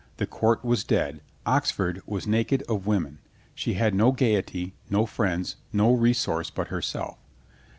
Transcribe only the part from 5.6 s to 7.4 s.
no resource but herself.